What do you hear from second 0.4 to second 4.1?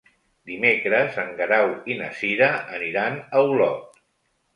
Dimecres en Guerau i na Cira aniran a Olot.